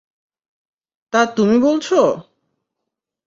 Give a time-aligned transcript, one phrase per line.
[1.13, 1.87] তা তুমি বলছ!